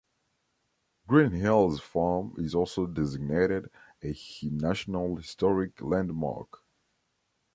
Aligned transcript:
Green 1.05 1.29
Hills 1.29 1.79
Farm 1.79 2.33
is 2.39 2.55
also 2.55 2.87
designated 2.87 3.69
a 4.03 4.15
National 4.49 5.17
Historic 5.17 5.79
Landmark. 5.79 6.63